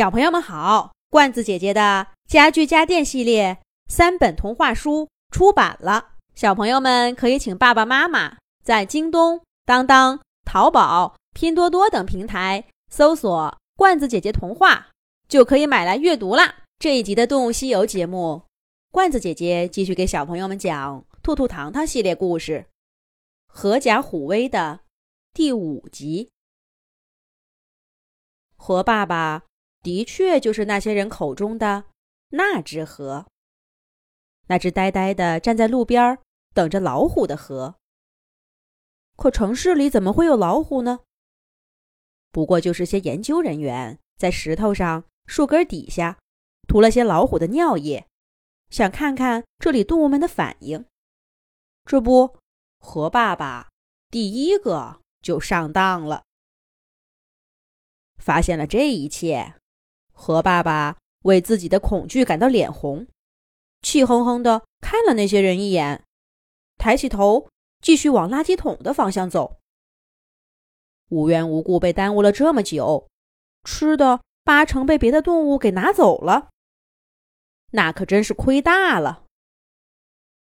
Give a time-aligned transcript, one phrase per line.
[0.00, 14.88] 小朋友们好，罐子姐姐的家具家电系列三本童话书出版了，小朋友们可以请爸爸妈妈在京东、当当、淘宝、拼多多等平台搜索“罐子姐姐童话”，
[15.28, 16.60] 就可以买来阅读啦。
[16.78, 18.44] 这一集的《动物西游》节目，
[18.90, 22.64] 罐子姐姐继续给小朋友们讲《兔兔糖糖》系列故事，
[23.60, 24.80] 《狐假虎威》的
[25.34, 26.30] 第五集。
[28.56, 29.42] 河爸爸
[29.82, 31.84] 的确就是那些人口中的
[32.30, 33.26] 那只河，
[34.46, 36.18] 那只呆呆的站在路边
[36.54, 37.76] 等着老虎的河。
[39.16, 41.00] 可城市里怎么会有老虎呢？
[42.30, 46.18] 不过就是些研究人员在石头上、树根底下
[46.68, 48.06] 涂了些老虎的尿液，
[48.70, 50.86] 想看看这里动物们的反应。
[51.84, 52.38] 这不，
[52.78, 53.68] 河爸爸
[54.10, 56.22] 第一个就上当了。
[58.18, 59.59] 发现了这一切，
[60.20, 63.06] 河爸爸为自己的恐惧感到脸红，
[63.80, 66.04] 气哼哼的看了那些人一眼，
[66.76, 67.48] 抬起头
[67.80, 69.56] 继续往垃圾桶的方向走。
[71.08, 73.08] 无缘无故被耽误了这么久，
[73.64, 76.50] 吃的八成被别的动物给拿走了，
[77.70, 79.24] 那可真是亏大了。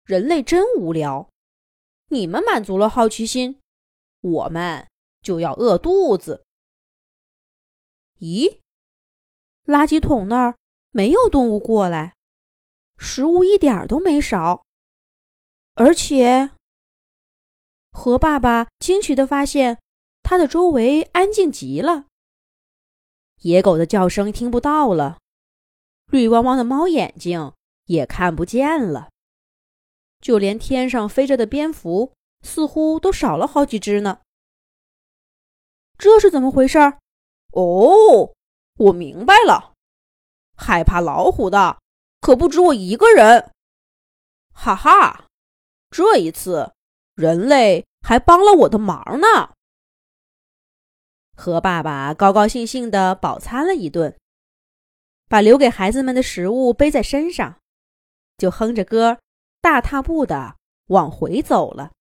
[0.03, 1.29] 人类真无聊，
[2.09, 3.61] 你们满足了好奇心，
[4.19, 4.89] 我们
[5.21, 6.43] 就要饿肚子。
[8.19, 8.59] 咦，
[9.69, 10.57] 垃圾桶那儿
[10.89, 12.15] 没有动物过来，
[12.97, 14.65] 食物一点都没少。
[15.75, 16.49] 而且，
[17.91, 19.79] 河爸爸惊奇的发现，
[20.23, 22.05] 他的周围安静极了，
[23.41, 25.19] 野狗的叫声听不到了，
[26.07, 27.53] 绿汪汪的猫眼睛
[27.85, 29.09] 也看不见了，
[30.19, 34.21] 就连天上飞着的蝙蝠似乎都少了好几只呢。
[35.97, 36.99] 这是怎么回事儿？
[37.53, 38.33] 哦，
[38.79, 39.73] 我明白了，
[40.55, 41.81] 害怕老虎的
[42.21, 43.51] 可不止我一个人。
[44.53, 45.25] 哈哈，
[45.89, 46.73] 这一次
[47.13, 49.53] 人类还帮了我的忙呢。
[51.35, 54.17] 河爸爸高高兴兴的饱餐了一顿，
[55.27, 57.59] 把留给孩子们的食物背在身上，
[58.37, 59.19] 就哼着歌，
[59.59, 60.55] 大踏步的
[60.87, 61.91] 往回走了。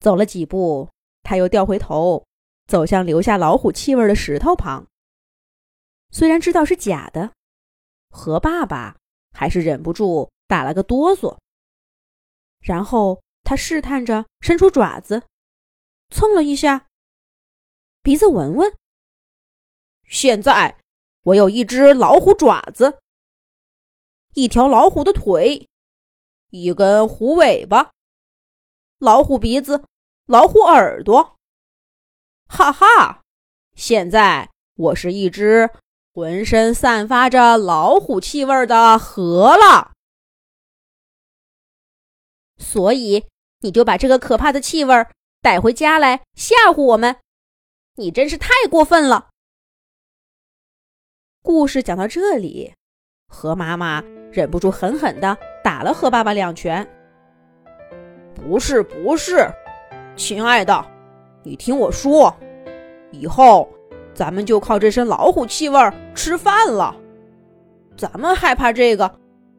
[0.00, 0.88] 走了几步，
[1.22, 2.24] 他又掉回头。
[2.66, 4.86] 走向留下老虎气味的石头旁，
[6.10, 7.32] 虽然知道是假的，
[8.10, 8.96] 河爸爸
[9.32, 11.38] 还是忍不住打了个哆嗦。
[12.60, 15.22] 然后他试探着伸出爪子，
[16.10, 16.88] 蹭了一下，
[18.02, 18.76] 鼻子闻闻。
[20.04, 20.76] 现在
[21.22, 23.00] 我有一只老虎爪子，
[24.34, 25.68] 一条老虎的腿，
[26.50, 27.92] 一根虎尾巴，
[28.98, 29.84] 老虎鼻子，
[30.26, 31.36] 老虎耳朵。
[32.46, 33.22] 哈哈！
[33.76, 35.70] 现在我是一只
[36.12, 39.92] 浑身散发着老虎气味的河了，
[42.58, 43.26] 所以
[43.60, 45.06] 你就把这个可怕的气味
[45.40, 47.16] 带回家来吓唬我们，
[47.94, 49.28] 你真是太过分了。
[51.42, 52.74] 故事讲到这里，
[53.28, 56.86] 河妈妈忍不住狠狠的打了河爸爸两拳。
[58.34, 59.48] 不是，不是，
[60.16, 60.84] 亲爱的。
[61.42, 62.36] 你听我说，
[63.12, 63.66] 以后
[64.14, 65.78] 咱们就靠这身老虎气味
[66.14, 66.94] 吃饭了。
[67.96, 69.10] 咱们害怕这个，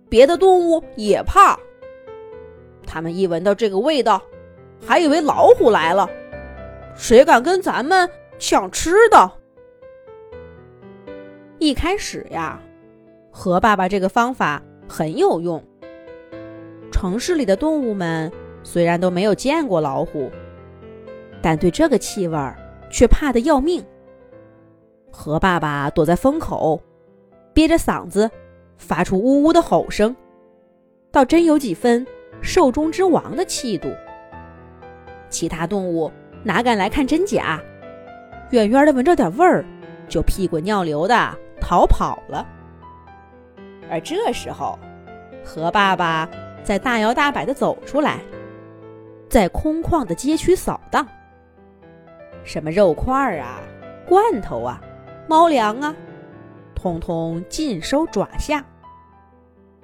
[0.09, 1.57] 别的动物也怕。
[2.85, 4.21] 他们一闻到这个味道，
[4.85, 6.09] 还以为老虎来了，
[6.95, 9.31] 谁敢跟咱们抢吃的？
[11.59, 12.59] 一开始呀，
[13.31, 15.63] 河爸爸这个方法很有用。
[16.91, 18.31] 城市里的动物们
[18.63, 20.29] 虽然都没有见过老虎。
[21.43, 22.37] 但对这个气味
[22.91, 23.83] 却怕得要命。
[25.11, 26.81] 河爸爸躲在风口，
[27.53, 28.29] 憋着嗓子，
[28.77, 30.15] 发出呜呜的吼声，
[31.11, 32.05] 倒真有几分
[32.41, 33.89] 兽中之王的气度。
[35.29, 36.11] 其他动物
[36.43, 37.61] 哪敢来看真假，
[38.51, 39.65] 远远的闻着点味儿，
[40.07, 42.45] 就屁滚尿流的逃跑了。
[43.89, 44.79] 而这时候，
[45.43, 46.27] 河爸爸
[46.63, 48.21] 在大摇大摆的走出来，
[49.29, 51.05] 在空旷的街区扫荡。
[52.43, 53.59] 什么肉块儿啊，
[54.07, 54.81] 罐头啊，
[55.31, 55.95] 猫粮啊，
[56.75, 58.65] 通通尽收爪下。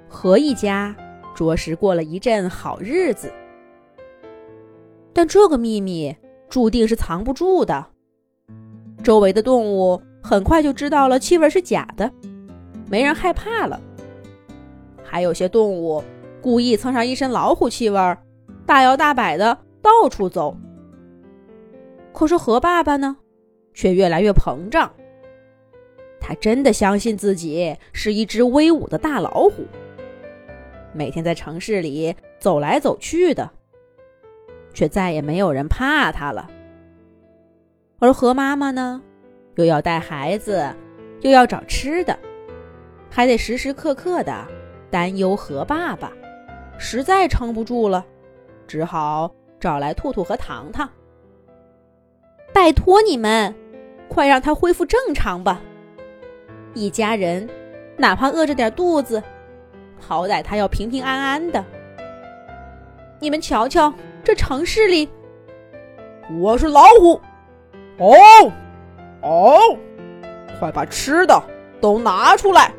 [0.10, 0.94] 何一家
[1.34, 3.32] 着实过了一阵好日子。
[5.14, 6.14] 但这个秘密
[6.50, 7.86] 注定是藏不住的。
[9.02, 12.12] 周围的动物很快就知道了气味是假的，
[12.90, 13.80] 没人害怕了。
[15.02, 16.04] 还有些动物
[16.42, 18.18] 故意蹭上一身老虎气味，
[18.66, 20.58] 大摇大摆的到处走。
[22.12, 23.16] 可是何爸爸呢，
[23.74, 24.92] 却越来越膨胀。
[26.28, 29.66] 他真的相信自己是一只威武的大老虎，
[30.92, 33.50] 每天在城市里走来走去的，
[34.74, 36.52] 却再也没有人怕他了。
[38.00, 39.02] 而河妈妈呢，
[39.56, 40.70] 又要带孩子，
[41.22, 42.20] 又要找吃的，
[43.10, 44.46] 还得时时刻刻的
[44.92, 46.12] 担忧河爸爸，
[46.78, 48.06] 实在撑不住了，
[48.68, 50.90] 只好找来兔兔和糖糖。
[52.54, 53.56] 拜托你们，
[54.10, 55.62] 快让他恢复正常吧！
[56.78, 57.50] 一家人，
[57.98, 59.22] 哪怕饿着点肚子，
[60.00, 61.66] 好歹他要平平安安的。
[63.20, 63.92] 你们瞧瞧，
[64.24, 65.10] 这城市里，
[66.40, 67.20] 我是老虎。
[67.98, 68.14] 哦，
[69.24, 69.58] 哦，
[70.60, 71.42] 快把吃的
[71.82, 72.72] 都拿出来！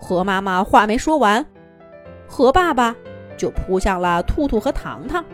[0.00, 1.46] 河妈妈话没说完，
[2.26, 2.96] 河爸爸
[3.36, 5.24] 就扑向了兔兔和糖糖。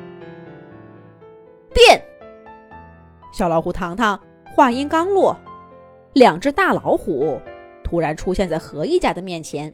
[1.73, 2.05] 变！
[3.33, 4.21] 小老虎糖糖
[4.55, 5.35] 话音刚落，
[6.13, 7.41] 两只大老虎
[7.85, 9.73] 突然出现在何一家的面前。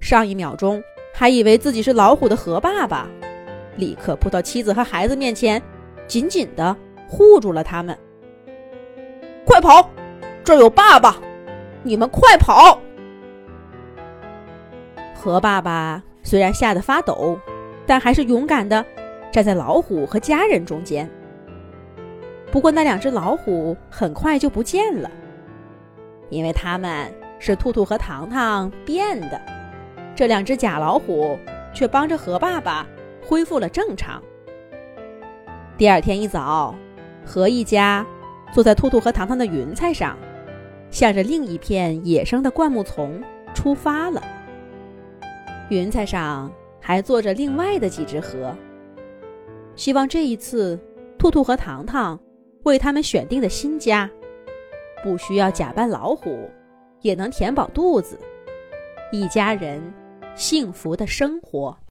[0.00, 0.82] 上一秒钟
[1.14, 3.08] 还以为自己是老虎的何爸爸，
[3.76, 5.62] 立刻扑到妻子和孩子面前，
[6.06, 6.76] 紧紧的。
[7.08, 7.96] 护住了他们，
[9.44, 9.88] 快跑！
[10.42, 11.20] 这儿有爸爸，
[11.84, 12.80] 你们快跑！
[15.14, 17.38] 何爸爸虽然吓得发抖，
[17.86, 18.84] 但还是勇敢的
[19.30, 21.08] 站在老虎和家人中间。
[22.56, 25.10] 不过那两只老虎很快就不见了，
[26.30, 29.38] 因为它们是兔兔和糖糖变的。
[30.14, 31.38] 这两只假老虎
[31.74, 32.86] 却帮着河爸爸
[33.22, 34.22] 恢复了正常。
[35.76, 36.74] 第二天一早。
[37.26, 38.06] 何一家
[38.54, 40.16] 坐在兔兔和糖糖的云彩上，
[40.90, 43.22] 向着另一片野生的灌木丛
[43.52, 44.22] 出发了。
[45.68, 46.50] 云彩上
[46.80, 48.56] 还坐着另外的几只河，
[49.74, 50.80] 希望这一次
[51.18, 52.18] 兔兔和糖糖
[52.66, 54.10] 为他们选定的新家，
[55.00, 56.50] 不需要假扮老虎，
[57.00, 58.18] 也能填饱肚子，
[59.12, 59.80] 一家人
[60.34, 61.78] 幸福的生活。